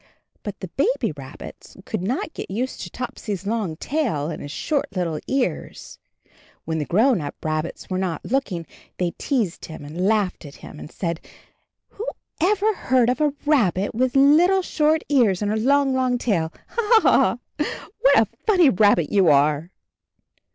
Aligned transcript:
But 0.41 0.61
the 0.61 0.69
baby 0.69 1.11
rabbits 1.15 1.77
could 1.85 2.01
not 2.01 2.33
get 2.33 2.49
used 2.49 2.81
to 2.81 2.89
Topsy's 2.89 3.45
long 3.45 3.75
tail 3.75 4.31
and 4.31 4.41
his 4.41 4.49
short 4.49 4.87
little 4.95 5.19
ears. 5.27 5.99
When 6.65 6.79
the 6.79 6.85
grown 6.85 7.21
up 7.21 7.35
rabbits 7.45 7.87
were 7.87 7.99
not 7.99 8.25
look 8.25 8.51
ing, 8.51 8.65
they 8.97 9.11
teased 9.19 9.65
him 9.65 9.85
and 9.85 10.07
laughed 10.07 10.43
at 10.43 10.55
him, 10.65 10.79
and 10.79 10.91
said, 10.91 11.21
"Who 11.89 12.07
ever 12.41 12.73
heard 12.73 13.11
of 13.11 13.21
a 13.21 13.35
rabbit 13.45 13.93
with 13.93 14.15
lit 14.15 14.49
tle 14.49 14.63
short 14.63 15.03
ears 15.07 15.43
and 15.43 15.51
a 15.53 15.55
long, 15.55 15.93
long 15.93 16.17
tail? 16.17 16.51
Ha— 16.69 16.99
ha— 17.01 17.01
ha 17.03 17.37
I 17.59 17.87
What 17.99 18.17
a 18.27 18.31
funny 18.47 18.71
rabbit 18.71 19.11
you 19.11 19.27
are!" 19.29 19.69